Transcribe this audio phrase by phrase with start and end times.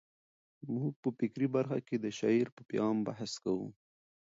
[0.73, 3.67] موږ په فکري برخه کې د شاعر په پیغام بحث کوو.